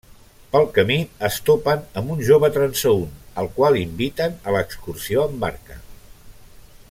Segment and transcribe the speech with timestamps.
[0.53, 0.95] Pel camí
[1.29, 5.81] es topen amb un jove transeünt al qual inviten a l'excursió amb barca.